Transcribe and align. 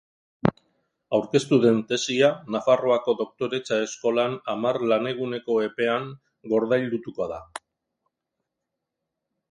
Aurkeztu 1.17 1.59
den 1.65 1.77
tesia 1.91 2.29
Nafarroako 2.55 3.15
Doktoretza 3.21 3.79
Eskolan 3.89 4.41
hamar 4.55 4.81
laneguneko 4.93 5.61
epean 5.69 6.11
gordailutuko 6.55 7.33
da. 7.37 7.43